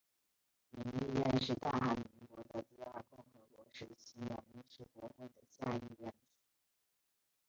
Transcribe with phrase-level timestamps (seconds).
[0.71, 6.11] 民议院是大韩民国的第二共和国实行两院制国会的下议院。